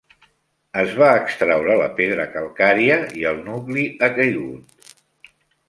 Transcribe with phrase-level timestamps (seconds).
[0.83, 4.93] Es va extraure la pedra calcària i el nucli ha caigut.